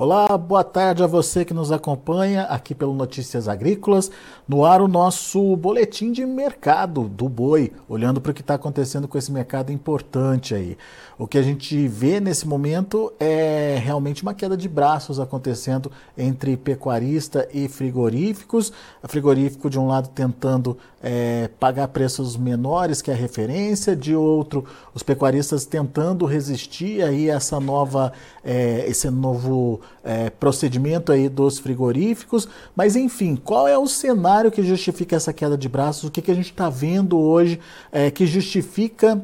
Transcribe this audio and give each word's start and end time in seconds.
Olá, 0.00 0.38
boa 0.38 0.62
tarde 0.62 1.02
a 1.02 1.08
você 1.08 1.44
que 1.44 1.52
nos 1.52 1.72
acompanha 1.72 2.44
aqui 2.44 2.72
pelo 2.72 2.94
Notícias 2.94 3.48
Agrícolas. 3.48 4.12
No 4.46 4.64
ar 4.64 4.80
o 4.80 4.86
nosso 4.86 5.56
boletim 5.56 6.12
de 6.12 6.24
mercado 6.24 7.08
do 7.08 7.28
boi, 7.28 7.72
olhando 7.88 8.20
para 8.20 8.30
o 8.30 8.34
que 8.34 8.40
está 8.40 8.54
acontecendo 8.54 9.08
com 9.08 9.18
esse 9.18 9.32
mercado 9.32 9.72
importante 9.72 10.54
aí. 10.54 10.78
O 11.18 11.26
que 11.26 11.36
a 11.36 11.42
gente 11.42 11.88
vê 11.88 12.20
nesse 12.20 12.46
momento 12.46 13.12
é 13.18 13.76
realmente 13.82 14.22
uma 14.22 14.34
queda 14.34 14.56
de 14.56 14.68
braços 14.68 15.18
acontecendo 15.18 15.90
entre 16.16 16.56
pecuarista 16.56 17.48
e 17.52 17.66
frigoríficos. 17.66 18.72
A 19.02 19.08
frigorífico 19.08 19.68
de 19.68 19.80
um 19.80 19.88
lado 19.88 20.10
tentando 20.10 20.78
é, 21.02 21.50
pagar 21.58 21.88
preços 21.88 22.36
menores 22.36 23.02
que 23.02 23.10
a 23.10 23.14
referência, 23.14 23.96
de 23.96 24.14
outro 24.14 24.64
os 24.94 25.02
pecuaristas 25.02 25.64
tentando 25.64 26.24
resistir 26.24 27.02
aí 27.02 27.30
a 27.30 27.34
essa 27.34 27.58
nova, 27.58 28.12
é, 28.44 28.84
esse 28.88 29.10
novo 29.10 29.80
é, 30.02 30.30
procedimento 30.30 31.12
aí 31.12 31.28
dos 31.28 31.58
frigoríficos, 31.58 32.48
mas 32.74 32.96
enfim, 32.96 33.36
qual 33.36 33.68
é 33.68 33.76
o 33.76 33.86
cenário 33.86 34.50
que 34.50 34.62
justifica 34.62 35.16
essa 35.16 35.32
queda 35.32 35.56
de 35.56 35.68
braços? 35.68 36.04
O 36.04 36.10
que, 36.10 36.22
que 36.22 36.30
a 36.30 36.34
gente 36.34 36.50
está 36.50 36.70
vendo 36.70 37.18
hoje 37.18 37.60
é, 37.92 38.10
que 38.10 38.26
justifica 38.26 39.22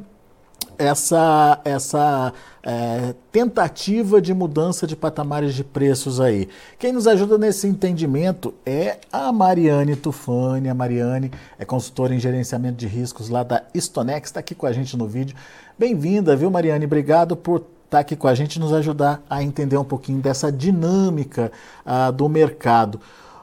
essa, 0.78 1.60
essa 1.64 2.32
é, 2.62 3.14
tentativa 3.30 4.20
de 4.20 4.32
mudança 4.34 4.86
de 4.86 4.96
patamares 4.96 5.54
de 5.54 5.62
preços 5.62 6.20
aí. 6.20 6.48
Quem 6.78 6.92
nos 6.92 7.06
ajuda 7.06 7.38
nesse 7.38 7.66
entendimento 7.66 8.54
é 8.64 8.98
a 9.12 9.32
Mariane 9.32 9.96
Tufani. 9.96 10.68
A 10.68 10.74
Mariane 10.74 11.30
é 11.58 11.64
consultora 11.64 12.14
em 12.14 12.20
gerenciamento 12.20 12.76
de 12.76 12.86
riscos 12.86 13.28
lá 13.28 13.42
da 13.42 13.62
Stonex, 13.76 14.28
está 14.28 14.40
aqui 14.40 14.54
com 14.54 14.66
a 14.66 14.72
gente 14.72 14.96
no 14.96 15.06
vídeo. 15.06 15.36
Bem-vinda, 15.78 16.36
viu, 16.36 16.50
Mariane? 16.50 16.86
Obrigado 16.86 17.36
por 17.36 17.73
estar 17.94 17.98
tá 17.98 18.00
aqui 18.00 18.16
com 18.16 18.26
a 18.26 18.34
gente 18.34 18.58
nos 18.58 18.72
ajudar 18.72 19.22
a 19.30 19.42
entender 19.42 19.76
um 19.76 19.84
pouquinho 19.84 20.20
dessa 20.20 20.50
dinâmica 20.50 21.52
uh, 21.86 22.10
do 22.12 22.28
mercado. 22.28 23.00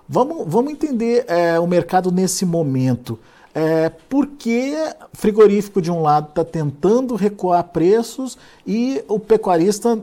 Vamos, 0.07 0.43
vamos 0.45 0.73
entender 0.73 1.25
uh, 1.25 1.61
o 1.61 1.67
mercado 1.67 2.11
nesse 2.11 2.45
momento. 2.45 3.17
É, 3.53 3.89
porque 4.07 4.73
frigorífico 5.11 5.81
de 5.81 5.91
um 5.91 6.01
lado 6.01 6.29
está 6.29 6.43
tentando 6.43 7.15
recuar 7.15 7.61
preços 7.65 8.37
e 8.65 9.03
o 9.09 9.19
pecuarista 9.19 9.99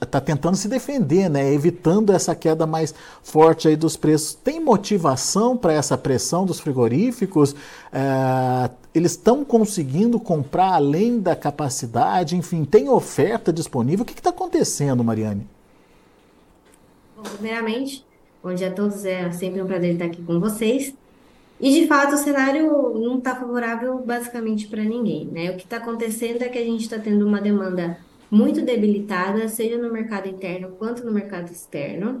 está 0.00 0.20
tentando 0.20 0.56
se 0.56 0.66
defender, 0.66 1.30
né, 1.30 1.52
evitando 1.54 2.12
essa 2.12 2.34
queda 2.34 2.66
mais 2.66 2.92
forte 3.22 3.68
aí 3.68 3.76
dos 3.76 3.96
preços. 3.96 4.34
Tem 4.34 4.58
motivação 4.58 5.56
para 5.56 5.72
essa 5.72 5.96
pressão 5.96 6.44
dos 6.44 6.58
frigoríficos? 6.58 7.54
É, 7.92 8.68
eles 8.92 9.12
estão 9.12 9.44
conseguindo 9.44 10.18
comprar 10.18 10.72
além 10.72 11.20
da 11.20 11.36
capacidade? 11.36 12.36
Enfim, 12.36 12.64
tem 12.64 12.88
oferta 12.88 13.52
disponível? 13.52 14.02
O 14.02 14.06
que 14.06 14.12
está 14.12 14.30
acontecendo, 14.30 15.04
Mariane? 15.04 15.46
Bom, 17.16 17.22
primeiramente, 17.22 18.04
bom 18.42 18.52
dia 18.52 18.68
a 18.68 18.72
todos. 18.72 19.04
É 19.04 19.30
sempre 19.30 19.62
um 19.62 19.66
prazer 19.66 19.92
estar 19.92 20.06
aqui 20.06 20.20
com 20.20 20.40
vocês. 20.40 20.92
E 21.62 21.70
de 21.80 21.86
fato 21.86 22.16
o 22.16 22.18
cenário 22.18 22.92
não 22.98 23.18
está 23.18 23.36
favorável 23.36 23.96
basicamente 24.04 24.66
para 24.66 24.82
ninguém, 24.82 25.26
né? 25.26 25.52
O 25.52 25.56
que 25.56 25.62
está 25.62 25.76
acontecendo 25.76 26.42
é 26.42 26.48
que 26.48 26.58
a 26.58 26.64
gente 26.64 26.80
está 26.80 26.98
tendo 26.98 27.24
uma 27.24 27.40
demanda 27.40 27.98
muito 28.28 28.62
debilitada, 28.62 29.46
seja 29.48 29.78
no 29.78 29.92
mercado 29.92 30.28
interno 30.28 30.72
quanto 30.76 31.04
no 31.06 31.12
mercado 31.12 31.52
externo, 31.52 32.20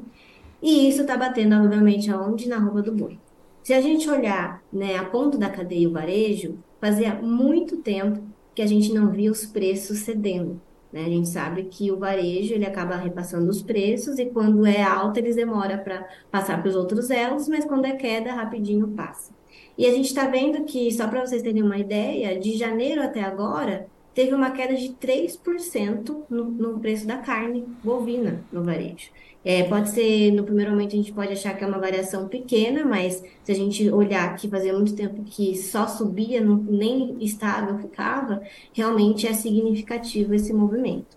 e 0.62 0.88
isso 0.88 1.00
está 1.00 1.16
batendo, 1.16 1.56
obviamente, 1.56 2.08
aonde? 2.08 2.48
Na 2.48 2.58
roupa 2.58 2.82
do 2.82 2.92
boi. 2.92 3.18
Se 3.64 3.74
a 3.74 3.80
gente 3.80 4.08
olhar 4.08 4.62
né, 4.72 4.96
a 4.96 5.04
ponto 5.04 5.36
da 5.36 5.50
cadeia 5.50 5.82
e 5.82 5.86
o 5.88 5.92
varejo, 5.92 6.58
fazia 6.80 7.14
muito 7.14 7.78
tempo 7.78 8.22
que 8.54 8.62
a 8.62 8.66
gente 8.66 8.92
não 8.92 9.10
via 9.10 9.32
os 9.32 9.44
preços 9.44 9.98
cedendo. 10.00 10.60
Né? 10.92 11.04
A 11.04 11.08
gente 11.08 11.28
sabe 11.28 11.64
que 11.64 11.90
o 11.90 11.98
varejo 11.98 12.52
ele 12.54 12.66
acaba 12.66 12.96
repassando 12.96 13.50
os 13.50 13.62
preços 13.62 14.18
e 14.18 14.26
quando 14.26 14.66
é 14.66 14.82
alta 14.82 15.18
eles 15.18 15.34
demoram 15.34 15.78
para 15.78 16.06
passar 16.30 16.60
para 16.60 16.68
os 16.68 16.76
outros 16.76 17.10
elos, 17.10 17.48
mas 17.48 17.64
quando 17.64 17.86
é 17.86 17.92
queda 17.92 18.34
rapidinho 18.34 18.88
passa. 18.88 19.32
E 19.76 19.86
a 19.86 19.90
gente 19.90 20.06
está 20.06 20.26
vendo 20.26 20.64
que, 20.64 20.90
só 20.92 21.08
para 21.08 21.24
vocês 21.24 21.42
terem 21.42 21.62
uma 21.62 21.78
ideia, 21.78 22.38
de 22.38 22.56
janeiro 22.56 23.02
até 23.02 23.22
agora 23.22 23.86
teve 24.14 24.34
uma 24.34 24.50
queda 24.50 24.74
de 24.74 24.90
3% 24.90 26.24
no, 26.28 26.44
no 26.44 26.78
preço 26.80 27.06
da 27.06 27.18
carne 27.18 27.64
bovina 27.82 28.44
no 28.52 28.62
varejo. 28.62 29.10
É, 29.44 29.64
pode 29.64 29.90
ser, 29.90 30.30
no 30.32 30.44
primeiro 30.44 30.70
momento, 30.70 30.92
a 30.92 30.96
gente 30.96 31.12
pode 31.12 31.32
achar 31.32 31.56
que 31.56 31.64
é 31.64 31.66
uma 31.66 31.78
variação 31.78 32.28
pequena, 32.28 32.84
mas 32.84 33.24
se 33.42 33.50
a 33.50 33.54
gente 33.54 33.90
olhar 33.90 34.36
que 34.36 34.48
fazia 34.48 34.72
muito 34.72 34.94
tempo 34.94 35.24
que 35.24 35.56
só 35.56 35.88
subia, 35.88 36.40
não, 36.40 36.56
nem 36.56 37.16
estável 37.20 37.76
ficava, 37.78 38.40
realmente 38.72 39.26
é 39.26 39.32
significativo 39.32 40.34
esse 40.34 40.52
movimento. 40.52 41.16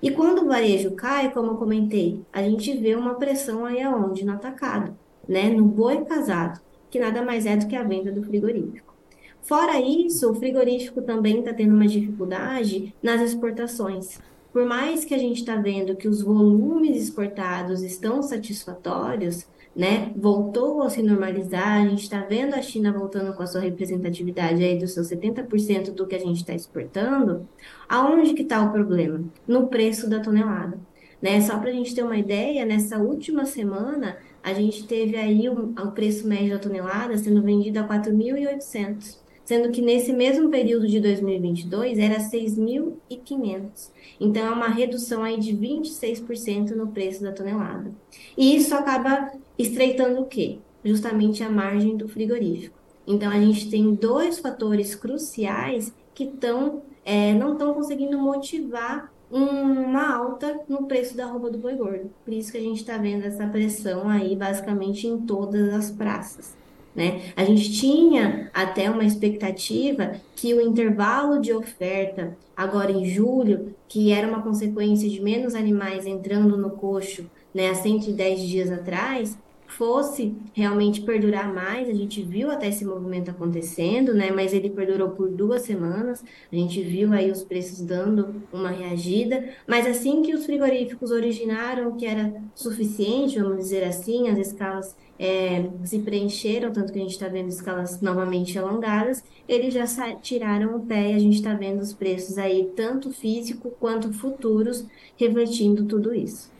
E 0.00 0.10
quando 0.10 0.42
o 0.42 0.48
varejo 0.48 0.92
cai, 0.92 1.32
como 1.32 1.52
eu 1.52 1.56
comentei, 1.56 2.20
a 2.32 2.42
gente 2.42 2.76
vê 2.76 2.94
uma 2.94 3.14
pressão 3.14 3.64
aí 3.64 3.82
aonde? 3.82 4.24
No 4.24 4.34
atacado, 4.34 4.96
né? 5.26 5.48
No 5.50 5.64
boi 5.64 6.04
casado, 6.04 6.60
que 6.94 7.00
nada 7.00 7.22
mais 7.22 7.44
é 7.44 7.56
do 7.56 7.66
que 7.66 7.74
a 7.74 7.82
venda 7.82 8.12
do 8.12 8.22
frigorífico. 8.22 8.94
Fora 9.42 9.80
isso, 9.80 10.30
o 10.30 10.34
frigorífico 10.36 11.02
também 11.02 11.40
está 11.40 11.52
tendo 11.52 11.74
uma 11.74 11.88
dificuldade 11.88 12.94
nas 13.02 13.20
exportações 13.20 14.20
por 14.54 14.64
mais 14.64 15.04
que 15.04 15.12
a 15.12 15.18
gente 15.18 15.40
está 15.40 15.56
vendo 15.56 15.96
que 15.96 16.06
os 16.06 16.22
volumes 16.22 16.96
exportados 16.96 17.82
estão 17.82 18.22
satisfatórios, 18.22 19.48
né, 19.74 20.12
voltou 20.14 20.80
a 20.82 20.88
se 20.88 21.02
normalizar, 21.02 21.82
a 21.82 21.88
gente 21.88 22.04
está 22.04 22.20
vendo 22.20 22.54
a 22.54 22.62
China 22.62 22.92
voltando 22.92 23.34
com 23.34 23.42
a 23.42 23.48
sua 23.48 23.60
representatividade 23.60 24.62
aí 24.62 24.78
dos 24.78 24.94
seus 24.94 25.08
70% 25.08 25.90
do 25.90 26.06
que 26.06 26.14
a 26.14 26.20
gente 26.20 26.36
está 26.36 26.54
exportando, 26.54 27.48
aonde 27.88 28.32
que 28.32 28.42
está 28.42 28.62
o 28.62 28.70
problema? 28.70 29.24
No 29.44 29.66
preço 29.66 30.08
da 30.08 30.20
tonelada. 30.20 30.78
Né? 31.24 31.40
Só 31.40 31.58
para 31.58 31.70
a 31.70 31.72
gente 31.72 31.94
ter 31.94 32.02
uma 32.02 32.18
ideia, 32.18 32.66
nessa 32.66 32.98
última 32.98 33.46
semana, 33.46 34.18
a 34.42 34.52
gente 34.52 34.86
teve 34.86 35.16
aí 35.16 35.48
o, 35.48 35.90
preço 35.92 36.28
médio 36.28 36.50
da 36.50 36.58
tonelada 36.58 37.16
sendo 37.16 37.40
vendido 37.40 37.80
a 37.80 37.88
4.800 37.88 39.24
sendo 39.42 39.70
que 39.70 39.82
nesse 39.82 40.10
mesmo 40.10 40.48
período 40.50 40.86
de 40.86 40.98
2022 41.00 41.98
era 41.98 42.18
6.500. 42.18 43.90
Então, 44.18 44.46
é 44.46 44.50
uma 44.50 44.68
redução 44.68 45.22
aí 45.22 45.38
de 45.38 45.54
26% 45.54 46.70
no 46.70 46.88
preço 46.88 47.22
da 47.22 47.30
tonelada. 47.30 47.92
E 48.38 48.56
isso 48.56 48.74
acaba 48.74 49.32
estreitando 49.58 50.22
o 50.22 50.24
quê? 50.24 50.60
Justamente 50.82 51.42
a 51.42 51.50
margem 51.50 51.94
do 51.94 52.08
frigorífico. 52.08 52.78
Então, 53.06 53.30
a 53.30 53.38
gente 53.38 53.68
tem 53.70 53.94
dois 53.94 54.38
fatores 54.38 54.94
cruciais 54.94 55.92
que 56.14 56.26
tão, 56.26 56.80
é, 57.04 57.34
não 57.34 57.52
estão 57.52 57.74
conseguindo 57.74 58.18
motivar 58.18 59.12
uma 59.30 59.93
alta 60.34 60.60
no 60.68 60.86
preço 60.86 61.16
da 61.16 61.26
roupa 61.26 61.50
do 61.50 61.58
boi 61.58 61.76
gordo. 61.76 62.10
Por 62.24 62.34
isso 62.34 62.50
que 62.50 62.58
a 62.58 62.60
gente 62.60 62.80
está 62.80 62.98
vendo 62.98 63.24
essa 63.24 63.46
pressão 63.46 64.08
aí 64.08 64.34
basicamente 64.34 65.06
em 65.06 65.18
todas 65.18 65.72
as 65.72 65.90
praças. 65.90 66.56
Né? 66.94 67.22
A 67.36 67.44
gente 67.44 67.72
tinha 67.72 68.50
até 68.52 68.90
uma 68.90 69.04
expectativa 69.04 70.12
que 70.36 70.54
o 70.54 70.60
intervalo 70.60 71.40
de 71.40 71.52
oferta, 71.52 72.36
agora 72.56 72.92
em 72.92 73.04
julho, 73.04 73.74
que 73.88 74.12
era 74.12 74.28
uma 74.28 74.42
consequência 74.42 75.08
de 75.08 75.20
menos 75.20 75.54
animais 75.54 76.06
entrando 76.06 76.56
no 76.56 76.70
coxo 76.70 77.28
né, 77.52 77.70
há 77.70 77.74
110 77.74 78.40
dias 78.40 78.70
atrás, 78.70 79.36
fosse 79.76 80.36
realmente 80.52 81.00
perdurar 81.02 81.52
mais. 81.52 81.88
A 81.88 81.92
gente 81.92 82.22
viu 82.22 82.50
até 82.50 82.68
esse 82.68 82.84
movimento 82.84 83.30
acontecendo, 83.30 84.14
né? 84.14 84.30
Mas 84.30 84.52
ele 84.52 84.70
perdurou 84.70 85.10
por 85.10 85.28
duas 85.28 85.62
semanas. 85.62 86.24
A 86.52 86.54
gente 86.54 86.80
viu 86.80 87.12
aí 87.12 87.30
os 87.30 87.42
preços 87.42 87.80
dando 87.80 88.42
uma 88.52 88.70
reagida. 88.70 89.50
Mas 89.66 89.86
assim 89.86 90.22
que 90.22 90.32
os 90.32 90.46
frigoríficos 90.46 91.10
originaram 91.10 91.96
que 91.96 92.06
era 92.06 92.40
suficiente, 92.54 93.40
vamos 93.40 93.58
dizer 93.58 93.84
assim, 93.84 94.28
as 94.28 94.38
escalas 94.38 94.96
é, 95.18 95.68
se 95.84 95.98
preencheram, 95.98 96.72
tanto 96.72 96.92
que 96.92 96.98
a 96.98 97.02
gente 97.02 97.12
está 97.12 97.28
vendo 97.28 97.48
escalas 97.48 98.00
novamente 98.00 98.58
alongadas, 98.58 99.24
eles 99.48 99.74
já 99.74 99.86
tiraram 100.16 100.76
o 100.76 100.86
pé 100.86 101.10
e 101.10 101.14
a 101.14 101.18
gente 101.18 101.34
está 101.36 101.54
vendo 101.54 101.80
os 101.80 101.92
preços 101.92 102.38
aí, 102.38 102.70
tanto 102.76 103.10
físico 103.10 103.72
quanto 103.80 104.12
futuros, 104.12 104.86
refletindo 105.16 105.84
tudo 105.84 106.14
isso. 106.14 106.53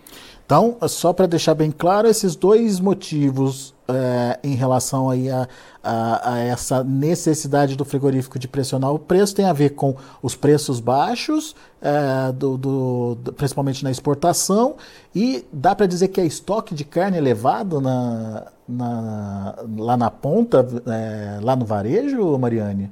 Então, 0.46 0.76
só 0.88 1.12
para 1.12 1.26
deixar 1.26 1.54
bem 1.54 1.70
claro, 1.70 2.06
esses 2.06 2.36
dois 2.36 2.78
motivos 2.78 3.74
é, 3.88 4.38
em 4.42 4.54
relação 4.54 5.08
aí 5.08 5.30
a, 5.30 5.48
a, 5.82 6.34
a, 6.34 6.38
essa 6.38 6.84
necessidade 6.84 7.76
do 7.76 7.84
frigorífico 7.84 8.38
de 8.38 8.46
pressionar 8.46 8.92
o 8.92 8.98
preço 8.98 9.34
tem 9.34 9.46
a 9.46 9.54
ver 9.54 9.70
com 9.70 9.96
os 10.22 10.34
preços 10.34 10.80
baixos, 10.80 11.56
é, 11.80 12.30
do, 12.32 12.58
do, 12.58 13.14
do, 13.14 13.32
principalmente 13.32 13.82
na 13.82 13.90
exportação, 13.90 14.76
e 15.14 15.46
dá 15.50 15.74
para 15.74 15.86
dizer 15.86 16.08
que 16.08 16.20
é 16.20 16.26
estoque 16.26 16.74
de 16.74 16.84
carne 16.84 17.16
elevado 17.16 17.80
na, 17.80 18.46
na, 18.68 19.56
lá 19.78 19.96
na 19.96 20.10
ponta, 20.10 20.66
é, 20.86 21.40
lá 21.42 21.56
no 21.56 21.64
varejo, 21.64 22.36
Mariane? 22.38 22.90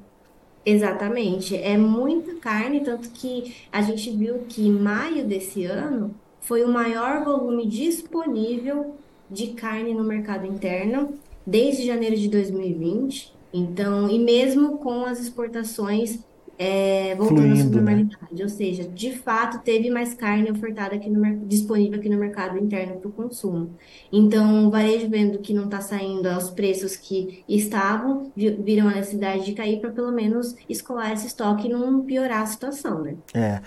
Exatamente, 0.64 1.56
é 1.56 1.76
muita 1.76 2.34
carne, 2.36 2.80
tanto 2.80 3.10
que 3.10 3.54
a 3.70 3.82
gente 3.82 4.10
viu 4.10 4.44
que 4.48 4.66
em 4.66 4.72
maio 4.72 5.26
desse 5.26 5.64
ano 5.64 6.14
foi 6.42 6.62
o 6.64 6.68
maior 6.68 7.24
volume 7.24 7.66
disponível 7.66 8.96
de 9.30 9.48
carne 9.48 9.94
no 9.94 10.04
mercado 10.04 10.46
interno 10.46 11.14
desde 11.46 11.86
janeiro 11.86 12.16
de 12.16 12.28
2020. 12.28 13.32
Então, 13.52 14.08
e 14.08 14.18
mesmo 14.18 14.78
com 14.78 15.04
as 15.04 15.20
exportações 15.20 16.20
é, 16.58 17.14
voltando 17.16 17.52
à 17.52 17.56
sua 17.56 17.64
Fluindo, 17.64 17.70
né? 17.82 17.92
normalidade. 17.94 18.42
Ou 18.42 18.48
seja, 18.48 18.84
de 18.84 19.12
fato, 19.12 19.58
teve 19.64 19.90
mais 19.90 20.14
carne 20.14 20.50
ofertada 20.50 20.94
aqui 20.94 21.08
no, 21.10 21.46
disponível 21.46 21.98
aqui 21.98 22.08
no 22.08 22.18
mercado 22.18 22.56
interno 22.58 22.96
para 23.00 23.08
o 23.08 23.12
consumo. 23.12 23.74
Então, 24.12 24.68
o 24.68 24.70
varejo 24.70 25.08
vendo 25.08 25.38
que 25.38 25.52
não 25.54 25.64
está 25.64 25.80
saindo 25.80 26.26
aos 26.28 26.50
preços 26.50 26.94
que 26.96 27.42
estavam, 27.48 28.30
vi- 28.36 28.50
viram 28.62 28.86
a 28.88 28.92
necessidade 28.94 29.44
de 29.44 29.52
cair 29.54 29.80
para 29.80 29.90
pelo 29.90 30.12
menos 30.12 30.54
escoar 30.68 31.12
esse 31.12 31.26
estoque 31.26 31.66
e 31.66 31.70
não 31.70 32.02
piorar 32.02 32.42
a 32.42 32.46
situação, 32.46 33.02
né? 33.02 33.16
É. 33.34 33.60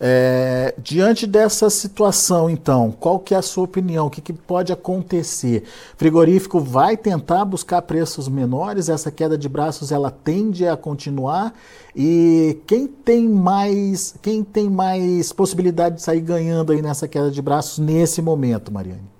É, 0.00 0.74
diante 0.78 1.26
dessa 1.26 1.70
situação, 1.70 2.50
então, 2.50 2.92
qual 2.98 3.18
que 3.18 3.34
é 3.34 3.36
a 3.36 3.42
sua 3.42 3.64
opinião? 3.64 4.06
O 4.06 4.10
que, 4.10 4.20
que 4.20 4.32
pode 4.32 4.72
acontecer? 4.72 5.64
Frigorífico 5.96 6.60
vai 6.60 6.96
tentar 6.96 7.44
buscar 7.44 7.82
preços 7.82 8.28
menores? 8.28 8.88
Essa 8.88 9.10
queda 9.10 9.38
de 9.38 9.48
braços 9.48 9.92
ela 9.92 10.10
tende 10.10 10.66
a 10.66 10.76
continuar? 10.76 11.54
E 11.94 12.58
quem 12.66 12.86
tem 12.86 13.28
mais, 13.28 14.14
quem 14.20 14.42
tem 14.42 14.68
mais 14.68 15.32
possibilidade 15.32 15.96
de 15.96 16.02
sair 16.02 16.20
ganhando 16.20 16.72
aí 16.72 16.82
nessa 16.82 17.06
queda 17.06 17.30
de 17.30 17.40
braços 17.40 17.78
nesse 17.78 18.20
momento, 18.20 18.72
Mariane? 18.72 19.14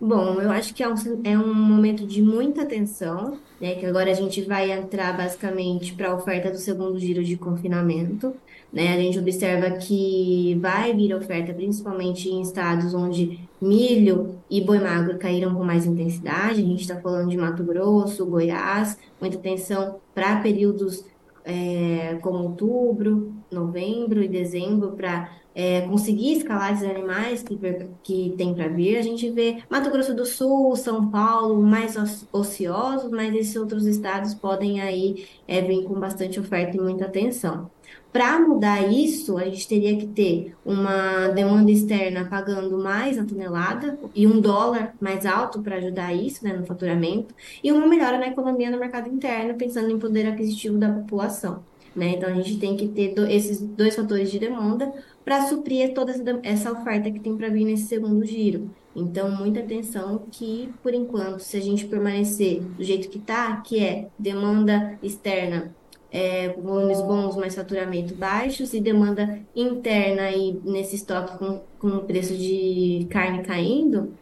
Bom, 0.00 0.40
eu 0.40 0.50
acho 0.50 0.74
que 0.74 0.82
é 0.82 0.88
um, 0.88 0.94
é 1.24 1.38
um 1.38 1.54
momento 1.54 2.06
de 2.06 2.20
muita 2.20 2.62
atenção, 2.62 3.38
né? 3.60 3.74
Que 3.74 3.86
agora 3.86 4.10
a 4.10 4.14
gente 4.14 4.42
vai 4.42 4.70
entrar 4.70 5.16
basicamente 5.16 5.94
para 5.94 6.10
a 6.10 6.14
oferta 6.14 6.50
do 6.50 6.58
segundo 6.58 6.98
giro 6.98 7.24
de 7.24 7.36
confinamento, 7.36 8.34
né? 8.74 8.92
A 8.92 8.96
gente 8.96 9.20
observa 9.20 9.70
que 9.78 10.58
vai 10.60 10.92
vir 10.92 11.14
oferta, 11.14 11.54
principalmente 11.54 12.28
em 12.28 12.42
estados 12.42 12.92
onde 12.92 13.38
milho 13.60 14.34
e 14.50 14.60
boi 14.60 14.80
magro 14.80 15.16
caíram 15.16 15.54
com 15.54 15.64
mais 15.64 15.86
intensidade. 15.86 16.60
A 16.60 16.64
gente 16.64 16.80
está 16.80 17.00
falando 17.00 17.30
de 17.30 17.36
Mato 17.36 17.62
Grosso, 17.62 18.26
Goiás, 18.26 18.98
muita 19.20 19.38
atenção 19.38 20.00
para 20.12 20.40
períodos 20.40 21.04
é, 21.44 22.18
como 22.20 22.42
outubro, 22.42 23.32
novembro 23.48 24.20
e 24.20 24.28
dezembro 24.28 24.92
para 24.92 25.30
é, 25.54 25.82
conseguir 25.82 26.38
escalar 26.38 26.72
esses 26.72 26.88
animais 26.88 27.44
que, 27.44 27.56
que 28.02 28.34
tem 28.36 28.52
para 28.54 28.66
vir. 28.66 28.98
A 28.98 29.02
gente 29.02 29.30
vê 29.30 29.62
Mato 29.70 29.88
Grosso 29.88 30.14
do 30.14 30.26
Sul, 30.26 30.74
São 30.74 31.10
Paulo 31.10 31.62
mais 31.62 31.94
ociosos, 32.32 33.08
mas 33.08 33.32
esses 33.32 33.54
outros 33.54 33.86
estados 33.86 34.34
podem 34.34 34.80
aí 34.80 35.28
é, 35.46 35.60
vir 35.60 35.84
com 35.84 35.94
bastante 36.00 36.40
oferta 36.40 36.76
e 36.76 36.80
muita 36.80 37.04
atenção. 37.04 37.70
Para 38.14 38.38
mudar 38.38 38.92
isso, 38.92 39.36
a 39.36 39.44
gente 39.46 39.66
teria 39.66 39.96
que 39.96 40.06
ter 40.06 40.54
uma 40.64 41.26
demanda 41.30 41.68
externa 41.72 42.24
pagando 42.24 42.78
mais 42.78 43.18
a 43.18 43.24
tonelada 43.24 43.98
e 44.14 44.24
um 44.24 44.40
dólar 44.40 44.94
mais 45.00 45.26
alto 45.26 45.60
para 45.60 45.78
ajudar 45.78 46.14
isso, 46.14 46.44
né, 46.44 46.52
no 46.52 46.64
faturamento, 46.64 47.34
e 47.60 47.72
uma 47.72 47.88
melhora 47.88 48.16
na 48.16 48.28
economia 48.28 48.70
no 48.70 48.78
mercado 48.78 49.08
interno, 49.08 49.54
pensando 49.54 49.90
em 49.90 49.98
poder 49.98 50.28
aquisitivo 50.28 50.78
da 50.78 50.92
população. 50.92 51.64
Né? 51.92 52.10
Então, 52.10 52.28
a 52.28 52.34
gente 52.34 52.56
tem 52.58 52.76
que 52.76 52.86
ter 52.86 53.14
do, 53.14 53.26
esses 53.26 53.60
dois 53.60 53.96
fatores 53.96 54.30
de 54.30 54.38
demanda 54.38 54.92
para 55.24 55.48
suprir 55.48 55.92
toda 55.92 56.12
essa, 56.12 56.22
essa 56.44 56.70
oferta 56.70 57.10
que 57.10 57.18
tem 57.18 57.36
para 57.36 57.48
vir 57.48 57.64
nesse 57.64 57.88
segundo 57.88 58.24
giro. 58.24 58.70
Então, 58.94 59.28
muita 59.28 59.58
atenção 59.58 60.22
que, 60.30 60.72
por 60.84 60.94
enquanto, 60.94 61.40
se 61.40 61.56
a 61.56 61.60
gente 61.60 61.84
permanecer 61.84 62.62
do 62.62 62.84
jeito 62.84 63.08
que 63.08 63.18
está, 63.18 63.56
que 63.56 63.80
é 63.80 64.06
demanda 64.16 64.96
externa 65.02 65.74
é, 66.14 66.50
volumes 66.50 67.00
bons, 67.00 67.34
mas 67.34 67.56
faturamento 67.56 68.14
baixos, 68.14 68.72
e 68.72 68.80
demanda 68.80 69.40
interna 69.54 70.22
aí 70.22 70.60
nesse 70.64 70.94
estoque 70.94 71.36
com, 71.36 71.60
com 71.80 71.88
o 71.88 72.04
preço 72.04 72.36
de 72.36 73.08
carne 73.10 73.42
caindo, 73.42 74.12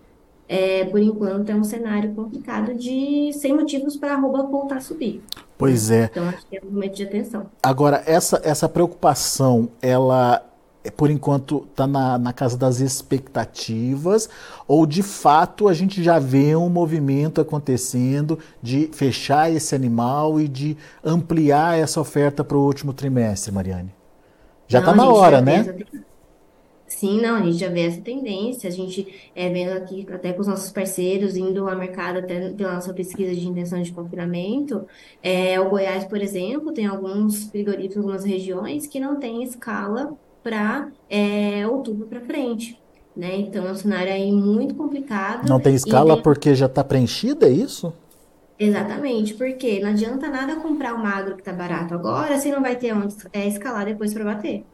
é, 0.48 0.86
por 0.86 0.98
enquanto 0.98 1.50
é 1.50 1.54
um 1.54 1.62
cenário 1.62 2.14
complicado 2.14 2.74
de 2.74 3.30
sem 3.34 3.52
motivos 3.52 3.94
para 3.94 4.14
a 4.14 4.16
arroba 4.16 4.42
voltar 4.42 4.76
a 4.76 4.80
subir. 4.80 5.22
Pois 5.58 5.90
é. 5.90 6.04
Então 6.10 6.26
acho 6.30 6.46
que 6.46 6.56
é 6.56 6.62
um 6.64 6.70
momento 6.70 6.94
de 6.94 7.02
atenção. 7.02 7.46
Agora, 7.62 8.02
essa, 8.06 8.40
essa 8.42 8.66
preocupação, 8.70 9.68
ela 9.82 10.42
por 10.90 11.10
enquanto 11.10 11.66
está 11.70 11.86
na, 11.86 12.18
na 12.18 12.32
casa 12.32 12.56
das 12.56 12.80
expectativas, 12.80 14.28
ou 14.66 14.84
de 14.84 15.02
fato 15.02 15.68
a 15.68 15.74
gente 15.74 16.02
já 16.02 16.18
vê 16.18 16.56
um 16.56 16.68
movimento 16.68 17.40
acontecendo 17.40 18.38
de 18.60 18.88
fechar 18.92 19.52
esse 19.52 19.74
animal 19.74 20.40
e 20.40 20.48
de 20.48 20.76
ampliar 21.04 21.78
essa 21.78 22.00
oferta 22.00 22.42
para 22.42 22.56
o 22.56 22.64
último 22.64 22.92
trimestre, 22.92 23.52
Mariane? 23.52 23.94
Já 24.66 24.80
está 24.80 24.94
na 24.94 25.08
hora, 25.08 25.40
né? 25.40 25.76
Sim, 26.86 27.20
não, 27.20 27.36
a 27.36 27.42
gente 27.42 27.56
já 27.56 27.68
vê 27.68 27.86
essa 27.86 28.00
tendência, 28.00 28.68
a 28.68 28.72
gente 28.72 29.30
é 29.34 29.48
vendo 29.48 29.72
aqui 29.72 30.06
até 30.12 30.32
com 30.32 30.42
os 30.42 30.46
nossos 30.46 30.70
parceiros, 30.70 31.36
indo 31.36 31.66
ao 31.66 31.76
mercado 31.76 32.18
até 32.18 32.50
pela 32.50 32.74
nossa 32.74 32.92
pesquisa 32.92 33.34
de 33.34 33.48
intenção 33.48 33.80
de 33.82 33.90
confinamento, 33.90 34.86
é, 35.22 35.58
o 35.58 35.70
Goiás, 35.70 36.04
por 36.04 36.20
exemplo, 36.20 36.72
tem 36.72 36.86
alguns 36.86 37.48
frigoríficos, 37.50 37.96
algumas 37.96 38.24
regiões 38.24 38.86
que 38.86 39.00
não 39.00 39.18
tem 39.18 39.42
escala 39.42 40.16
para 40.42 40.88
é, 41.08 41.66
outubro 41.66 42.06
para 42.06 42.20
frente. 42.20 42.78
Né? 43.16 43.36
Então 43.36 43.66
é 43.66 43.72
um 43.72 43.74
cenário 43.74 44.12
aí 44.12 44.32
muito 44.32 44.74
complicado. 44.74 45.48
Não 45.48 45.60
tem 45.60 45.74
escala 45.74 46.14
tem... 46.14 46.22
porque 46.22 46.54
já 46.54 46.66
está 46.66 46.82
preenchida, 46.82 47.46
é 47.46 47.50
isso? 47.50 47.92
Exatamente, 48.58 49.34
porque 49.34 49.80
não 49.80 49.90
adianta 49.90 50.28
nada 50.28 50.56
comprar 50.56 50.94
o 50.94 50.98
magro 50.98 51.34
que 51.34 51.40
está 51.40 51.52
barato 51.52 51.94
agora, 51.94 52.38
se 52.38 52.50
não 52.50 52.62
vai 52.62 52.76
ter 52.76 52.94
onde 52.94 53.16
é, 53.32 53.46
escalar 53.48 53.86
depois 53.86 54.14
para 54.14 54.24
bater. 54.24 54.64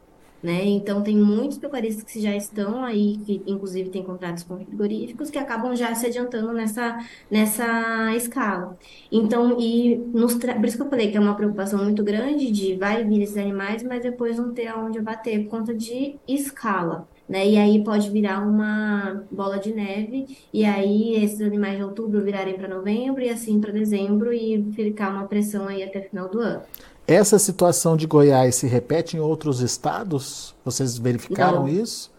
Né? 0.41 0.65
Então, 0.65 1.03
tem 1.03 1.17
muitos 1.17 1.57
pecuaristas 1.57 2.03
que 2.05 2.21
já 2.21 2.33
estão 2.35 2.83
aí, 2.83 3.17
que 3.25 3.41
inclusive 3.45 3.89
têm 3.89 4.03
contratos 4.03 4.43
com 4.43 4.57
frigoríficos, 4.57 5.29
que 5.29 5.37
acabam 5.37 5.75
já 5.75 5.93
se 5.93 6.05
adiantando 6.05 6.53
nessa, 6.53 6.97
nessa 7.29 8.15
escala. 8.15 8.77
Então, 9.11 9.59
e 9.59 9.97
nos 10.13 10.35
tra... 10.35 10.55
por 10.55 10.65
isso 10.65 10.77
que 10.77 10.83
eu 10.83 10.89
falei 10.89 11.11
que 11.11 11.17
é 11.17 11.19
uma 11.19 11.35
preocupação 11.35 11.83
muito 11.83 12.03
grande 12.03 12.51
de 12.51 12.75
vai 12.75 13.03
vir 13.03 13.21
esses 13.21 13.37
animais, 13.37 13.83
mas 13.83 14.01
depois 14.01 14.37
não 14.37 14.53
ter 14.53 14.67
aonde 14.67 14.99
abater 14.99 15.43
por 15.43 15.49
conta 15.49 15.73
de 15.73 16.15
escala. 16.27 17.07
Né? 17.27 17.49
E 17.49 17.57
aí 17.57 17.83
pode 17.83 18.09
virar 18.09 18.39
uma 18.39 19.23
bola 19.29 19.59
de 19.59 19.71
neve, 19.71 20.25
e 20.51 20.65
aí 20.65 21.23
esses 21.23 21.41
animais 21.41 21.77
de 21.77 21.83
outubro 21.83 22.23
virarem 22.23 22.55
para 22.55 22.67
novembro, 22.67 23.21
e 23.21 23.29
assim 23.29 23.61
para 23.61 23.71
dezembro, 23.71 24.33
e 24.33 24.71
ficar 24.73 25.11
uma 25.11 25.27
pressão 25.27 25.67
aí 25.67 25.83
até 25.83 26.01
final 26.01 26.27
do 26.27 26.39
ano. 26.39 26.61
Essa 27.11 27.39
situação 27.39 27.97
de 27.97 28.05
Goiás 28.05 28.55
se 28.55 28.67
repete 28.67 29.17
em 29.17 29.19
outros 29.19 29.61
estados? 29.61 30.55
Vocês 30.63 30.97
verificaram 30.97 31.61
Não. 31.61 31.67
isso? 31.67 32.11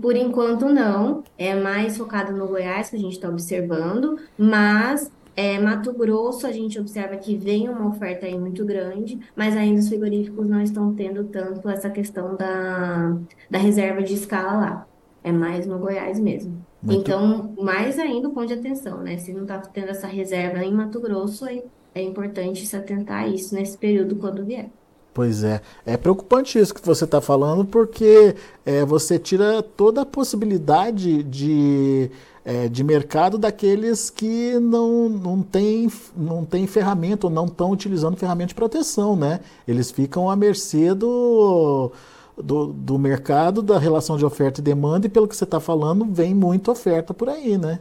Por 0.00 0.14
enquanto, 0.16 0.66
não. 0.66 1.24
É 1.36 1.54
mais 1.60 1.96
focado 1.98 2.32
no 2.32 2.46
Goiás 2.46 2.88
que 2.88 2.96
a 2.96 2.98
gente 2.98 3.14
está 3.14 3.28
observando, 3.28 4.16
mas 4.38 5.10
é, 5.36 5.58
Mato 5.58 5.92
Grosso 5.92 6.46
a 6.46 6.52
gente 6.52 6.78
observa 6.78 7.16
que 7.16 7.36
vem 7.36 7.68
uma 7.68 7.88
oferta 7.88 8.24
aí 8.26 8.38
muito 8.38 8.64
grande, 8.64 9.18
mas 9.34 9.56
ainda 9.56 9.80
os 9.80 9.88
frigoríficos 9.88 10.46
não 10.46 10.62
estão 10.62 10.94
tendo 10.94 11.24
tanto 11.24 11.68
essa 11.68 11.90
questão 11.90 12.36
da, 12.36 13.16
da 13.50 13.58
reserva 13.58 14.02
de 14.02 14.14
escala 14.14 14.52
lá. 14.52 14.86
É 15.24 15.30
mais 15.32 15.66
no 15.66 15.78
Goiás 15.78 16.18
mesmo. 16.18 16.64
Muito- 16.82 17.00
Então, 17.00 17.52
mais 17.60 17.98
ainda 17.98 18.28
o 18.28 18.32
ponto 18.32 18.46
de 18.46 18.54
atenção, 18.54 18.98
né? 19.02 19.18
Se 19.18 19.32
não 19.32 19.42
está 19.42 19.58
tendo 19.58 19.88
essa 19.90 20.06
reserva 20.06 20.64
em 20.64 20.72
Mato 20.72 21.00
Grosso, 21.00 21.46
é, 21.46 21.62
é 21.94 22.02
importante 22.02 22.66
se 22.66 22.76
atentar 22.76 23.24
a 23.24 23.28
isso 23.28 23.54
nesse 23.54 23.76
período 23.76 24.16
quando 24.16 24.44
vier. 24.44 24.70
Pois 25.14 25.44
é. 25.44 25.60
É 25.84 25.96
preocupante 25.96 26.58
isso 26.58 26.74
que 26.74 26.84
você 26.84 27.04
está 27.04 27.20
falando, 27.20 27.64
porque 27.66 28.34
é, 28.64 28.84
você 28.84 29.18
tira 29.18 29.62
toda 29.62 30.02
a 30.02 30.06
possibilidade 30.06 31.22
de, 31.22 32.10
é, 32.44 32.66
de 32.66 32.82
mercado 32.82 33.36
daqueles 33.36 34.08
que 34.08 34.58
não, 34.58 35.10
não 35.10 35.42
têm 35.42 35.90
não 36.16 36.46
tem 36.46 36.66
ferramenta 36.66 37.26
ou 37.26 37.32
não 37.32 37.44
estão 37.44 37.70
utilizando 37.70 38.16
ferramenta 38.16 38.48
de 38.48 38.54
proteção, 38.54 39.14
né? 39.14 39.40
Eles 39.68 39.90
ficam 39.90 40.30
à 40.30 40.36
mercê 40.36 40.94
do, 40.94 41.92
do, 42.36 42.68
do 42.68 42.98
mercado, 42.98 43.60
da 43.60 43.78
relação 43.78 44.16
de 44.16 44.24
oferta 44.24 44.60
e 44.60 44.64
demanda, 44.64 45.06
e 45.06 45.10
pelo 45.10 45.28
que 45.28 45.36
você 45.36 45.44
está 45.44 45.60
falando, 45.60 46.06
vem 46.06 46.34
muita 46.34 46.70
oferta 46.70 47.12
por 47.12 47.28
aí, 47.28 47.58
né? 47.58 47.80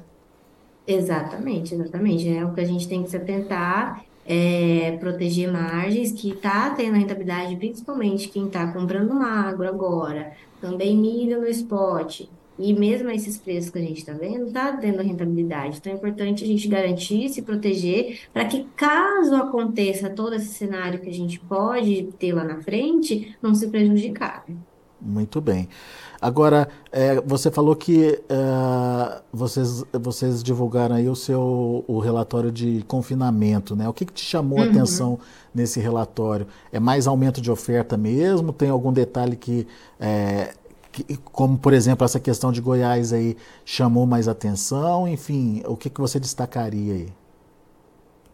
Exatamente, 0.86 1.74
exatamente. 1.74 2.28
É 2.28 2.44
o 2.44 2.54
que 2.54 2.62
a 2.62 2.66
gente 2.66 2.88
tem 2.88 3.04
que 3.04 3.10
se 3.10 3.18
atentar, 3.18 4.04
é 4.26 4.98
proteger 5.00 5.52
margens, 5.52 6.12
que 6.12 6.32
está 6.32 6.70
tendo 6.72 6.96
rentabilidade, 6.96 7.56
principalmente 7.56 8.30
quem 8.30 8.48
está 8.48 8.72
comprando 8.72 9.14
magro 9.14 9.68
agora, 9.68 10.34
também 10.60 10.98
milho 10.98 11.40
no 11.40 11.48
spot, 11.48 12.22
e 12.60 12.74
mesmo 12.74 13.10
esses 13.10 13.38
preços 13.38 13.72
que 13.72 13.80
a 13.80 13.82
gente 13.82 13.98
está 13.98 14.14
vendo, 14.14 14.48
está 14.48 14.76
tendo 14.78 15.02
rentabilidade. 15.02 15.78
Então 15.78 15.92
é 15.92 15.96
importante 15.96 16.44
a 16.44 16.48
gente 16.48 16.68
garantir, 16.68 17.30
se 17.30 17.42
proteger, 17.42 18.20
para 18.32 18.46
que 18.46 18.66
caso 18.76 19.36
aconteça 19.36 20.10
todo 20.10 20.36
esse 20.36 20.54
cenário 20.54 21.00
que 21.00 21.10
a 21.10 21.14
gente 21.14 21.40
pode 21.40 22.10
ter 22.20 22.34
lá 22.34 22.44
na 22.44 22.62
frente, 22.62 23.36
não 23.42 23.56
se 23.56 23.68
prejudicar. 23.70 24.46
Muito 25.01 25.41
bem. 25.41 25.67
Agora, 26.22 26.70
é, 26.91 27.20
você 27.22 27.50
falou 27.50 27.75
que 27.75 28.22
é, 28.29 29.22
vocês, 29.34 29.84
vocês 29.91 30.43
divulgaram 30.43 30.96
aí 30.96 31.10
o 31.10 31.15
seu 31.15 31.84
o 31.88 31.98
relatório 32.00 32.51
de 32.51 32.84
confinamento, 32.88 33.75
né? 33.75 33.89
O 33.89 33.93
que, 33.93 34.05
que 34.05 34.13
te 34.13 34.24
chamou 34.24 34.60
a 34.60 34.65
Uhum. 34.65 34.70
atenção 34.70 35.20
nesse 35.55 35.79
relatório? 35.79 36.46
É 36.72 36.79
mais 36.79 37.08
aumento 37.08 37.41
de 37.41 37.50
oferta 37.50 37.98
mesmo? 37.98 38.53
Tem 38.53 38.70
algum 38.70 38.93
detalhe 38.93 39.36
que, 39.36 39.65
é, 40.00 40.53
que- 40.91 41.17
como 41.17 41.58
por 41.58 41.74
exemplo 41.74 42.05
essa 42.05 42.20
questão 42.20 42.51
de 42.51 42.62
Goiás 42.62 43.12
aí 43.12 43.36
chamou 43.65 44.05
mais 44.05 44.27
atenção? 44.27 45.08
Enfim, 45.08 45.63
o 45.65 45.75
que, 45.75 45.89
que 45.89 46.00
você 46.00 46.20
destacaria 46.20 46.93
aí? 46.93 47.10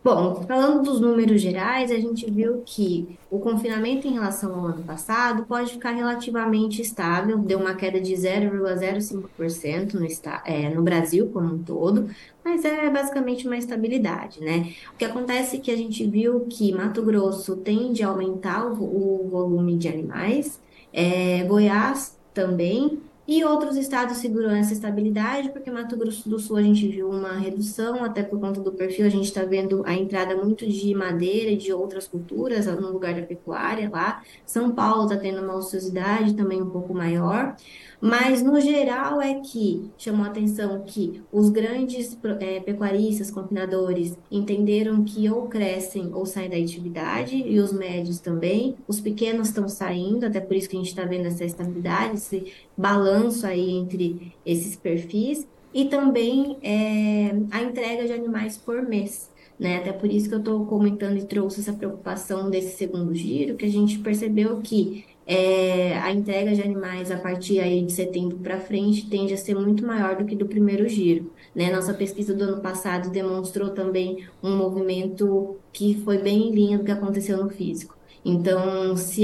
Bom, 0.08 0.42
falando 0.48 0.84
dos 0.84 1.02
números 1.02 1.42
gerais, 1.42 1.92
a 1.92 2.00
gente 2.00 2.32
viu 2.32 2.64
que 2.66 3.20
o 3.30 3.40
confinamento 3.40 4.08
em 4.08 4.14
relação 4.14 4.56
ao 4.56 4.68
ano 4.68 4.82
passado 4.84 5.44
pode 5.46 5.74
ficar 5.74 5.92
relativamente 5.92 6.82
estável, 6.82 7.38
deu 7.40 7.60
uma 7.60 7.76
queda 7.76 8.00
de 8.00 8.14
0,05% 8.14 9.96
no, 9.96 10.08
é, 10.46 10.70
no 10.70 10.82
Brasil 10.82 11.30
como 11.34 11.56
um 11.56 11.62
todo, 11.62 12.10
mas 12.42 12.64
é 12.64 12.90
basicamente 12.90 13.46
uma 13.46 13.58
estabilidade, 13.58 14.40
né? 14.40 14.72
O 14.94 14.98
que 14.98 15.04
acontece 15.04 15.58
é 15.58 15.60
que 15.60 15.72
a 15.72 15.76
gente 15.76 16.08
viu 16.08 16.48
que 16.50 16.72
Mato 16.72 17.04
Grosso 17.04 17.58
tende 17.58 18.02
a 18.02 18.08
aumentar 18.08 18.66
o, 18.66 19.26
o 19.26 19.28
volume 19.28 19.76
de 19.76 19.90
animais, 19.90 20.58
é, 20.94 21.44
Goiás 21.44 22.18
também. 22.34 23.02
E 23.28 23.44
outros 23.44 23.76
estados 23.76 24.20
seguram 24.20 24.52
essa 24.52 24.72
estabilidade, 24.72 25.50
porque 25.52 25.70
Mato 25.70 25.98
Grosso 25.98 26.30
do 26.30 26.40
Sul 26.40 26.56
a 26.56 26.62
gente 26.62 26.88
viu 26.88 27.10
uma 27.10 27.34
redução, 27.34 28.02
até 28.02 28.24
por 28.24 28.40
conta 28.40 28.62
do 28.62 28.72
perfil, 28.72 29.06
a 29.06 29.10
gente 29.10 29.26
está 29.26 29.44
vendo 29.44 29.84
a 29.86 29.94
entrada 29.94 30.34
muito 30.38 30.66
de 30.66 30.96
madeira 30.96 31.52
e 31.52 31.58
de 31.58 31.74
outras 31.74 32.08
culturas 32.08 32.68
no 32.68 32.90
lugar 32.90 33.14
da 33.16 33.24
pecuária 33.24 33.90
lá. 33.90 34.24
São 34.46 34.74
Paulo 34.74 35.04
está 35.04 35.18
tendo 35.18 35.42
uma 35.44 35.56
ociosidade 35.58 36.36
também 36.36 36.62
um 36.62 36.70
pouco 36.70 36.94
maior, 36.94 37.58
mas 38.00 38.44
no 38.44 38.60
geral 38.60 39.20
é 39.22 39.36
que 39.36 39.90
chamou 39.98 40.26
a 40.26 40.30
atenção 40.30 40.84
que 40.86 41.22
os 41.32 41.50
grandes 41.50 42.18
eh, 42.40 42.60
pecuaristas, 42.60 43.32
confinadores, 43.32 44.16
entenderam 44.32 45.04
que 45.04 45.30
ou 45.30 45.48
crescem 45.48 46.12
ou 46.14 46.26
saem 46.26 46.50
da 46.50 46.58
atividade, 46.58 47.36
e 47.36 47.60
os 47.60 47.74
médios 47.74 48.20
também. 48.20 48.76
Os 48.88 49.00
pequenos 49.00 49.48
estão 49.48 49.68
saindo, 49.68 50.26
até 50.26 50.40
por 50.40 50.56
isso 50.56 50.70
que 50.70 50.76
a 50.76 50.80
gente 50.80 50.90
está 50.90 51.06
vendo 51.06 51.26
essa 51.26 51.44
estabilidade, 51.44 52.16
esse 52.16 52.54
balanço 52.78 53.48
aí 53.48 53.72
entre 53.72 54.34
esses 54.46 54.76
perfis 54.76 55.48
e 55.74 55.86
também 55.86 56.58
é, 56.62 57.36
a 57.52 57.62
entrega 57.62 58.06
de 58.06 58.14
animais 58.14 58.58
por 58.58 58.82
mês, 58.82 59.30
né? 59.60 59.78
Até 59.78 59.92
por 59.92 60.12
isso 60.12 60.30
que 60.30 60.36
eu 60.36 60.40
estou 60.40 60.66
comentando 60.66 61.18
e 61.18 61.26
trouxe 61.26 61.60
essa 61.60 61.74
preocupação 61.74 62.50
desse 62.50 62.78
segundo 62.78 63.14
giro, 63.14 63.56
que 63.56 63.66
a 63.66 63.70
gente 63.70 64.00
percebeu 64.00 64.60
que 64.62 65.06
é, 65.28 66.00
a 66.00 66.12
entrega 66.12 66.56
de 66.56 66.62
animais 66.62 67.12
a 67.12 67.18
partir 67.18 67.60
aí 67.60 67.84
de 67.84 67.92
setembro 67.92 68.38
para 68.38 68.60
frente 68.60 69.08
tende 69.08 69.34
a 69.34 69.38
ser 69.38 69.56
muito 69.56 69.86
maior 69.86 70.16
do 70.16 70.26
que 70.26 70.36
do 70.36 70.46
primeiro 70.46 70.88
giro, 70.88 71.32
né? 71.54 71.70
Nossa 71.70 71.94
pesquisa 71.94 72.34
do 72.34 72.44
ano 72.46 72.62
passado 72.62 73.10
demonstrou 73.10 73.72
também 73.72 74.26
um 74.42 74.56
movimento 74.56 75.58
que 75.74 76.02
foi 76.06 76.18
bem 76.18 76.48
em 76.48 76.52
linha 76.52 76.78
do 76.78 76.86
que 76.86 76.92
aconteceu 76.92 77.44
no 77.44 77.50
físico. 77.50 77.98
Então, 78.24 78.96
se 78.96 79.24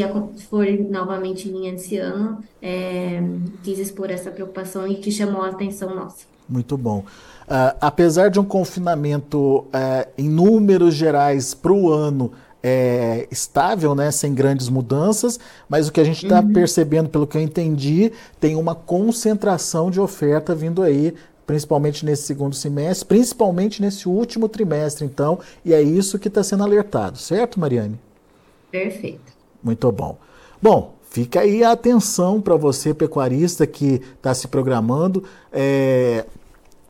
for 0.50 0.66
novamente 0.90 1.48
em 1.48 1.52
linha 1.52 1.74
esse 1.74 1.98
ano, 1.98 2.44
é, 2.62 3.22
quis 3.64 3.80
expor 3.80 4.12
essa 4.12 4.30
preocupação 4.30 4.88
e 4.88 4.96
que 4.96 5.12
chamou 5.12 5.42
a 5.42 5.50
atenção 5.50 5.96
nossa. 5.96 6.26
Muito 6.48 6.78
bom. 6.78 7.04
Ah, 7.48 7.76
apesar 7.82 8.30
de 8.30 8.40
um 8.40 8.44
confinamento 8.46 9.66
eh, 9.74 10.08
em 10.18 10.30
números 10.30 10.96
gerais 10.96 11.54
para 11.54 11.74
o 11.74 11.92
ano 11.92 12.32
eh, 12.64 13.28
estável, 13.30 13.94
né, 13.94 14.10
sem 14.10 14.34
grandes 14.34 14.70
mudanças, 14.70 15.38
mas 15.68 15.88
o 15.88 15.92
que 15.92 16.00
a 16.00 16.04
gente 16.04 16.24
está 16.24 16.42
percebendo, 16.42 17.10
pelo 17.10 17.28
que 17.28 17.38
eu 17.38 17.42
entendi, 17.42 18.12
tem 18.40 18.56
uma 18.56 18.74
concentração 18.74 19.92
de 19.92 20.00
oferta 20.00 20.56
vindo 20.56 20.82
aí, 20.82 21.14
principalmente 21.46 22.06
nesse 22.06 22.24
segundo 22.24 22.56
semestre, 22.56 23.06
principalmente 23.06 23.82
nesse 23.82 24.08
último 24.08 24.48
trimestre, 24.48 25.06
então, 25.06 25.40
e 25.66 25.74
é 25.74 25.82
isso 25.82 26.18
que 26.18 26.30
está 26.30 26.42
sendo 26.42 26.64
alertado, 26.64 27.18
certo, 27.18 27.60
Mariane? 27.60 28.00
Perfeito. 28.72 29.34
Muito 29.62 29.92
bom. 29.92 30.18
Bom, 30.62 30.96
fica 31.10 31.42
aí 31.42 31.64
a 31.64 31.74
atenção 31.74 32.42
para 32.42 32.56
você, 32.56 32.94
pecuarista, 32.94 33.68
que 33.68 34.02
está 34.16 34.34
se 34.34 34.48
programando. 34.48 35.24
É, 35.52 36.26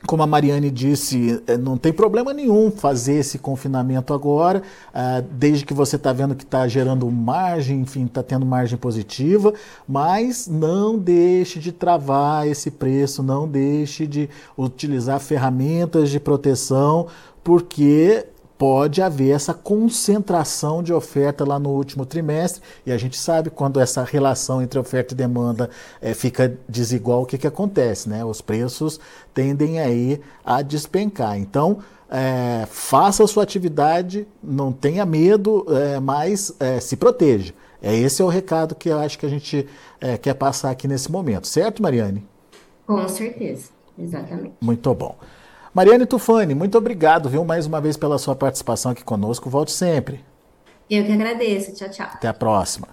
como 0.05 0.22
a 0.22 0.27
Mariane 0.27 0.69
disse, 0.69 1.41
é, 1.48 1.57
não 1.57 1.77
tem 1.77 1.93
problema 1.93 2.33
nenhum 2.33 2.69
fazer 2.69 3.15
esse 3.15 3.38
confinamento 3.39 4.13
agora, 4.13 4.62
ah, 4.93 5.24
desde 5.31 5.65
que 5.65 5.74
você 5.74 5.95
está 5.95 6.12
vendo 6.12 6.36
que 6.36 6.43
está 6.43 6.67
gerando 6.67 7.10
margem, 7.10 7.81
enfim, 7.81 8.05
está 8.05 8.22
tendo 8.22 8.45
margem 8.45 8.77
positiva, 8.77 9.53
mas 9.88 10.48
não 10.48 10.98
deixe 10.98 11.60
de 11.60 11.72
travar 11.72 12.48
esse 12.48 12.69
preço, 12.69 13.24
não 13.24 13.48
deixe 13.48 14.05
de 14.05 14.29
utilizar 14.57 15.19
ferramentas 15.19 16.10
de 16.10 16.19
proteção, 16.19 17.07
porque 17.43 18.25
pode 18.57 19.01
haver 19.01 19.31
essa 19.31 19.53
concentração 19.53 20.81
de 20.81 20.93
oferta 20.93 21.45
lá 21.45 21.60
no 21.60 21.69
último 21.69 22.05
trimestre 22.05 22.62
e 22.86 22.91
a 22.91 22.98
gente 22.98 23.17
sabe 23.17 23.50
quando 23.50 23.79
essa 23.79 24.03
relação 24.03 24.62
entre 24.62 24.79
oferta 24.79 25.13
e 25.13 25.17
demanda 25.17 25.69
eh, 26.01 26.13
fica 26.13 26.57
desigual 26.67 27.24
o 27.24 27.25
que, 27.25 27.38
que 27.38 27.48
acontece, 27.48 28.07
né? 28.07 28.24
Os 28.24 28.41
preços 28.41 29.00
tendem 29.33 29.79
aí 29.79 30.22
a 30.45 30.62
despencar. 30.62 31.38
Então 31.38 31.79
eh, 32.15 32.67
faça 32.69 33.24
a 33.24 33.27
sua 33.27 33.41
atividade, 33.41 34.27
não 34.41 34.72
tenha 34.72 35.03
medo, 35.03 35.65
eh, 35.69 36.00
mas 36.00 36.55
eh, 36.60 36.79
se 36.79 36.95
proteja. 36.95 37.53
É 37.81 37.95
esse 37.95 38.22
é 38.22 38.25
o 38.25 38.27
recado 38.27 38.75
que 38.75 38.88
eu 38.88 39.00
acho 39.00 39.17
que 39.19 39.25
a 39.25 39.29
gente 39.29 39.67
quer 40.22 40.33
passar 40.36 40.69
aqui 40.69 40.88
nesse 40.88 41.12
momento, 41.12 41.48
certo, 41.48 41.81
Mariane? 41.83 42.25
Com 42.88 43.05
certeza. 43.10 43.69
Exatamente. 43.98 44.53
Muito 44.62 44.93
bom. 44.93 45.17
Mariane 45.74 46.06
Tufani, 46.06 46.53
muito 46.53 46.77
obrigado, 46.77 47.27
viu, 47.27 47.44
mais 47.44 47.65
uma 47.65 47.82
vez 47.82 47.98
pela 47.98 48.20
sua 48.20 48.36
participação 48.36 48.92
aqui 48.92 49.03
conosco. 49.03 49.50
Volte 49.50 49.72
sempre. 49.72 50.24
Eu 50.88 51.03
que 51.03 51.12
agradeço. 51.12 51.74
Tchau, 51.74 51.89
tchau. 51.89 52.06
Até 52.13 52.27
a 52.27 52.34
próxima. 52.34 52.88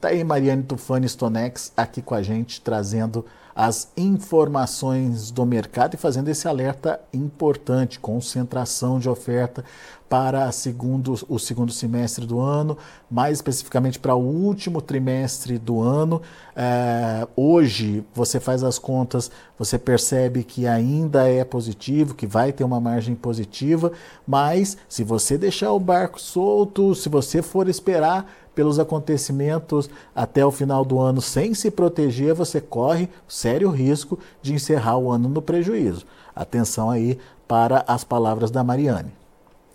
Tá 0.00 0.08
aí 0.08 0.22
Mariane 0.22 0.62
Tufani 0.62 1.08
Stonex 1.08 1.72
aqui 1.74 2.02
com 2.02 2.14
a 2.14 2.22
gente, 2.22 2.60
trazendo 2.60 3.24
as 3.54 3.90
informações 3.96 5.30
do 5.30 5.46
mercado 5.46 5.94
e 5.94 5.96
fazendo 5.96 6.28
esse 6.28 6.46
alerta 6.46 7.00
importante, 7.10 7.98
concentração 7.98 8.98
de 8.98 9.08
oferta 9.08 9.64
para 10.10 10.52
segundo, 10.52 11.14
o 11.26 11.38
segundo 11.38 11.72
semestre 11.72 12.26
do 12.26 12.38
ano, 12.38 12.76
mais 13.10 13.38
especificamente 13.38 13.98
para 13.98 14.14
o 14.14 14.20
último 14.20 14.82
trimestre 14.82 15.58
do 15.58 15.80
ano. 15.80 16.20
É, 16.54 17.26
hoje, 17.34 18.04
você 18.14 18.38
faz 18.38 18.62
as 18.62 18.78
contas, 18.78 19.30
você 19.58 19.78
percebe 19.78 20.44
que 20.44 20.66
ainda 20.66 21.26
é 21.26 21.42
positivo, 21.42 22.14
que 22.14 22.26
vai 22.26 22.52
ter 22.52 22.62
uma 22.62 22.78
margem 22.78 23.14
positiva, 23.14 23.90
mas 24.26 24.76
se 24.86 25.02
você 25.02 25.38
deixar 25.38 25.72
o 25.72 25.80
barco 25.80 26.20
solto, 26.20 26.94
se 26.94 27.08
você 27.08 27.40
for 27.40 27.68
esperar 27.68 28.30
pelos 28.56 28.78
acontecimentos 28.78 29.90
até 30.14 30.44
o 30.44 30.50
final 30.50 30.82
do 30.82 30.98
ano 30.98 31.20
sem 31.20 31.52
se 31.52 31.70
proteger, 31.70 32.34
você 32.34 32.58
corre 32.58 33.06
sério 33.28 33.68
risco 33.68 34.18
de 34.40 34.54
encerrar 34.54 34.96
o 34.96 35.12
ano 35.12 35.28
no 35.28 35.42
prejuízo. 35.42 36.06
Atenção 36.34 36.90
aí 36.90 37.18
para 37.46 37.84
as 37.86 38.02
palavras 38.02 38.50
da 38.50 38.64
Mariane. 38.64 39.12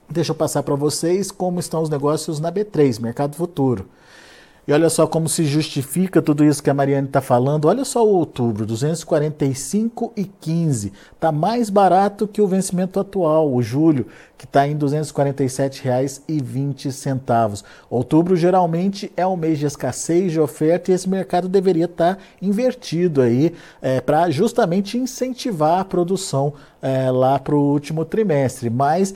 Deixa 0.09 0.31
eu 0.31 0.35
passar 0.35 0.63
para 0.63 0.75
vocês 0.75 1.31
como 1.31 1.59
estão 1.59 1.83
os 1.83 1.89
negócios 1.89 2.39
na 2.39 2.51
B3, 2.51 2.99
Mercado 2.99 3.35
Futuro. 3.35 3.87
E 4.67 4.73
olha 4.73 4.89
só 4.89 5.07
como 5.07 5.27
se 5.27 5.43
justifica 5.45 6.21
tudo 6.21 6.45
isso 6.45 6.61
que 6.61 6.69
a 6.69 6.73
Mariane 6.73 7.07
está 7.07 7.19
falando. 7.19 7.65
Olha 7.65 7.83
só 7.83 8.05
o 8.05 8.09
outubro, 8.09 8.67
245,15. 8.67 10.91
Está 11.13 11.31
mais 11.31 11.71
barato 11.71 12.27
que 12.27 12.41
o 12.41 12.47
vencimento 12.47 12.99
atual, 12.99 13.51
o 13.51 13.63
julho, 13.63 14.05
que 14.37 14.45
está 14.45 14.67
em 14.67 14.73
R$ 14.73 14.79
247,20. 14.79 17.63
Outubro 17.89 18.35
geralmente 18.35 19.11
é 19.17 19.25
um 19.25 19.35
mês 19.35 19.57
de 19.57 19.65
escassez 19.65 20.31
de 20.31 20.39
oferta 20.39 20.91
e 20.91 20.93
esse 20.93 21.09
mercado 21.09 21.49
deveria 21.49 21.85
estar 21.85 22.15
tá 22.15 22.21
invertido 22.39 23.21
aí 23.21 23.55
é, 23.81 23.99
para 23.99 24.29
justamente 24.29 24.95
incentivar 24.95 25.79
a 25.79 25.85
produção 25.85 26.53
é, 26.81 27.09
lá 27.09 27.39
para 27.39 27.55
o 27.55 27.71
último 27.71 28.05
trimestre. 28.05 28.69
Mas 28.69 29.15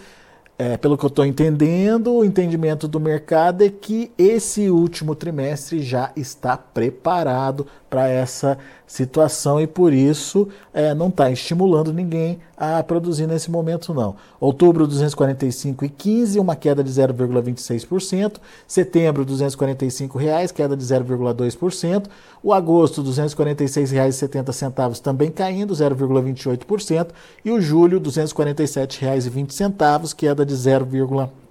é, 0.58 0.78
pelo 0.78 0.98
que 0.98 1.04
eu 1.04 1.10
estou 1.10 1.26
entendendo, 1.26 2.14
o 2.14 2.24
entendimento 2.24 2.88
do 2.88 3.00
mercado 3.00 3.64
é 3.64 3.70
que 3.70 4.12
esse 4.18 4.70
último 4.70 5.14
trimestre 5.14 5.82
já 5.82 6.12
está 6.16 6.56
preparado 6.56 7.68
para 7.90 8.08
essa 8.08 8.58
situação 8.88 9.60
e 9.60 9.68
por 9.68 9.94
isso 9.94 10.48
é, 10.74 10.94
não 10.94 11.08
está 11.08 11.32
estimulando 11.32 11.92
ninguém 11.94 12.39
a 12.58 12.82
produzir 12.84 13.27
nesse 13.27 13.50
momento 13.51 13.94
não. 13.94 14.15
Outubro 14.39 14.88
245,15, 14.88 16.39
uma 16.39 16.56
queda 16.56 16.84
de 16.84 16.92
0,26%. 16.92 18.38
Setembro 18.68 19.25
245 19.25 20.18
reais, 20.18 20.51
queda 20.51 20.75
de 20.75 20.84
0,2%. 20.84 22.06
O 22.44 22.54
agosto 22.54 23.01
246 23.01 23.92
reais 23.92 24.15
70 24.15 24.54
centavos 24.54 25.00
também 25.00 25.32
caindo 25.32 25.74
0,28% 25.74 27.10
e 27.44 27.51
o 27.51 27.60
julho 27.60 28.00
247 28.00 29.01
reais 29.01 29.25
e 29.25 29.30
20 29.30 29.54
centavos, 29.54 30.13
queda 30.13 30.46
de 30.46 30.54
0,32%. 30.54 31.45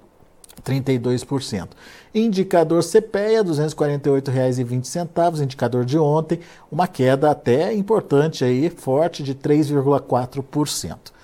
32%. 0.62 1.68
Indicador 2.14 2.82
CPEA, 2.82 3.42
R$ 3.42 3.48
248,20, 3.50 5.42
indicador 5.42 5.84
de 5.84 5.98
ontem, 5.98 6.40
uma 6.70 6.86
queda 6.86 7.30
até 7.30 7.72
importante 7.74 8.44
aí, 8.44 8.70
forte 8.70 9.22
de 9.22 9.34
3,4%. 9.34 11.14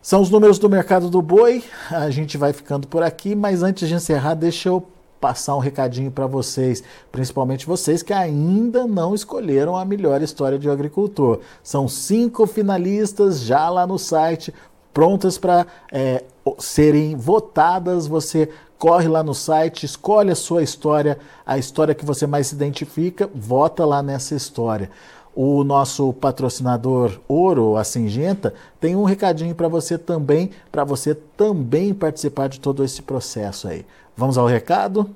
São 0.00 0.20
os 0.20 0.28
números 0.28 0.58
do 0.58 0.68
mercado 0.68 1.08
do 1.08 1.22
boi. 1.22 1.64
A 1.90 2.10
gente 2.10 2.36
vai 2.36 2.52
ficando 2.52 2.86
por 2.86 3.02
aqui, 3.02 3.34
mas 3.34 3.62
antes 3.62 3.88
de 3.88 3.94
encerrar, 3.94 4.34
deixa 4.34 4.68
eu 4.68 4.86
passar 5.24 5.56
um 5.56 5.58
recadinho 5.58 6.10
para 6.10 6.26
vocês, 6.26 6.84
principalmente 7.10 7.64
vocês 7.64 8.02
que 8.02 8.12
ainda 8.12 8.86
não 8.86 9.14
escolheram 9.14 9.74
a 9.74 9.82
melhor 9.82 10.20
história 10.20 10.58
de 10.58 10.68
agricultor. 10.68 11.40
São 11.62 11.88
cinco 11.88 12.46
finalistas 12.46 13.40
já 13.40 13.70
lá 13.70 13.86
no 13.86 13.98
site, 13.98 14.52
prontas 14.92 15.38
para 15.38 15.66
é, 15.90 16.22
serem 16.58 17.16
votadas, 17.16 18.06
você 18.06 18.48
corre 18.78 19.08
lá 19.08 19.22
no 19.22 19.34
site, 19.34 19.86
escolhe 19.86 20.30
a 20.30 20.34
sua 20.34 20.62
história, 20.62 21.18
a 21.46 21.56
história 21.56 21.94
que 21.94 22.04
você 22.04 22.26
mais 22.26 22.48
se 22.48 22.54
identifica, 22.54 23.30
vota 23.34 23.84
lá 23.84 24.02
nessa 24.02 24.34
história. 24.34 24.90
O 25.34 25.64
nosso 25.64 26.12
patrocinador 26.12 27.18
Ouro, 27.26 27.76
a 27.76 27.82
Singenta, 27.82 28.54
tem 28.78 28.94
um 28.94 29.04
recadinho 29.04 29.54
para 29.54 29.68
você 29.68 29.98
também, 29.98 30.50
para 30.70 30.84
você 30.84 31.14
também 31.14 31.92
participar 31.92 32.48
de 32.48 32.60
todo 32.60 32.84
esse 32.84 33.02
processo 33.02 33.66
aí. 33.66 33.84
Vamos 34.16 34.38
ao 34.38 34.46
recado? 34.46 35.10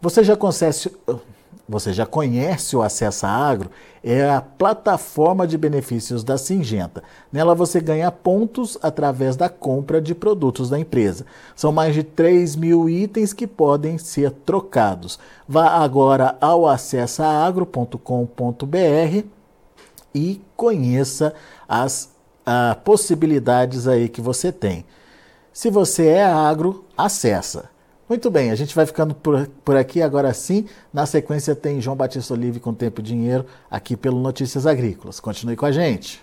Você 0.00 0.24
já 0.24 0.34
conhece, 0.34 0.90
você 1.72 1.92
já 1.92 2.06
conhece 2.06 2.76
o 2.76 2.82
Acessa 2.82 3.26
Agro? 3.26 3.70
É 4.04 4.28
a 4.28 4.40
plataforma 4.40 5.46
de 5.46 5.58
benefícios 5.58 6.22
da 6.22 6.38
Singenta. 6.38 7.02
Nela 7.32 7.54
você 7.54 7.80
ganha 7.80 8.12
pontos 8.12 8.78
através 8.82 9.34
da 9.34 9.48
compra 9.48 10.00
de 10.00 10.14
produtos 10.14 10.70
da 10.70 10.78
empresa. 10.78 11.26
São 11.56 11.72
mais 11.72 11.94
de 11.94 12.02
3 12.02 12.54
mil 12.54 12.88
itens 12.88 13.32
que 13.32 13.46
podem 13.46 13.98
ser 13.98 14.30
trocados. 14.30 15.18
Vá 15.48 15.68
agora 15.68 16.36
ao 16.40 16.68
acessaagro.com.br 16.68 19.26
e 20.14 20.40
conheça 20.54 21.34
as 21.66 22.10
ah, 22.44 22.76
possibilidades 22.84 23.88
aí 23.88 24.08
que 24.08 24.20
você 24.20 24.52
tem. 24.52 24.84
Se 25.52 25.70
você 25.70 26.08
é 26.08 26.24
agro, 26.24 26.84
acessa. 26.96 27.71
Muito 28.12 28.30
bem, 28.30 28.50
a 28.50 28.54
gente 28.54 28.74
vai 28.74 28.84
ficando 28.84 29.14
por, 29.14 29.48
por 29.64 29.74
aqui 29.74 30.02
agora 30.02 30.34
sim. 30.34 30.66
Na 30.92 31.06
sequência 31.06 31.54
tem 31.54 31.80
João 31.80 31.96
Batista 31.96 32.34
Olive 32.34 32.60
com 32.60 32.74
Tempo 32.74 33.00
e 33.00 33.02
Dinheiro 33.02 33.46
aqui 33.70 33.96
pelo 33.96 34.20
Notícias 34.20 34.66
Agrícolas. 34.66 35.18
Continue 35.18 35.56
com 35.56 35.64
a 35.64 35.72
gente. 35.72 36.22